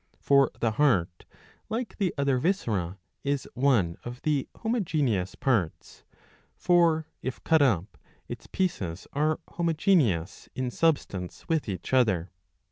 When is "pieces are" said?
8.47-9.39